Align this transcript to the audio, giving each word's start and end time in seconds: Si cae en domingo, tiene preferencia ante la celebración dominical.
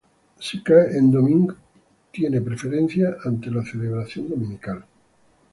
Si 0.39 0.63
cae 0.63 0.97
en 0.97 1.11
domingo, 1.11 1.55
tiene 2.11 2.41
preferencia 2.41 3.17
ante 3.23 3.51
la 3.51 3.61
celebración 3.63 4.29
dominical. 4.29 4.83